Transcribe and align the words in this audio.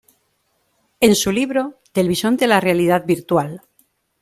En 0.99 1.13
su 1.13 1.31
libro: 1.31 1.79
Del 1.93 2.07
Bisonte 2.07 2.45
a 2.45 2.47
la 2.47 2.59
Realidad 2.59 3.05
virtual. 3.05 3.61